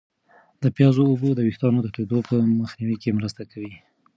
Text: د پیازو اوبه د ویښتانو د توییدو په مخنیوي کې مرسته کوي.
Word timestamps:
د 0.63 0.63
پیازو 0.75 1.01
اوبه 1.09 1.29
د 1.35 1.39
ویښتانو 1.47 1.79
د 1.83 1.87
توییدو 1.95 2.17
په 2.29 2.35
مخنیوي 2.59 2.97
کې 3.01 3.15
مرسته 3.17 3.41
کوي. 3.51 3.73